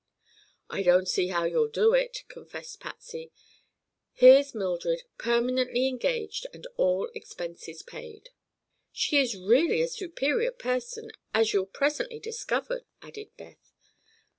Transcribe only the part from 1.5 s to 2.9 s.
do it," confessed